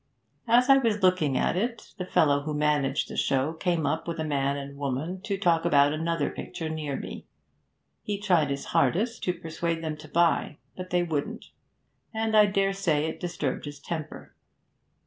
[0.47, 4.19] As I was looking at it, the fellow who managed the show came up with
[4.19, 7.27] a man and woman to talk about another picture near me;
[8.01, 11.51] he tried his hardest to persuade them to buy, but they wouldn't,
[12.15, 14.33] and I dare say it disturbed his temper.